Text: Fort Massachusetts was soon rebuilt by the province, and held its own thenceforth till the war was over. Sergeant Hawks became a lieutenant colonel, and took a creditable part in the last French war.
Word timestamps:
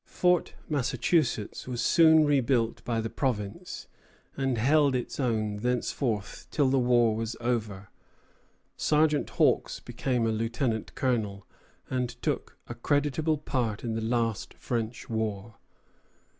Fort 0.07 0.55
Massachusetts 0.67 1.67
was 1.67 1.79
soon 1.79 2.25
rebuilt 2.25 2.83
by 2.83 2.99
the 2.99 3.09
province, 3.11 3.85
and 4.35 4.57
held 4.57 4.95
its 4.95 5.19
own 5.19 5.57
thenceforth 5.57 6.47
till 6.49 6.69
the 6.71 6.79
war 6.79 7.15
was 7.15 7.35
over. 7.39 7.91
Sergeant 8.75 9.29
Hawks 9.29 9.79
became 9.79 10.25
a 10.25 10.31
lieutenant 10.31 10.95
colonel, 10.95 11.45
and 11.87 12.09
took 12.23 12.57
a 12.67 12.73
creditable 12.73 13.37
part 13.37 13.83
in 13.83 13.93
the 13.93 14.01
last 14.01 14.55
French 14.55 15.07
war. 15.07 15.57